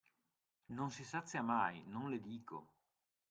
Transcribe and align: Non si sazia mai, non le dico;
Non 0.77 0.89
si 0.89 1.03
sazia 1.03 1.43
mai, 1.43 1.83
non 1.85 2.09
le 2.09 2.19
dico; 2.19 2.57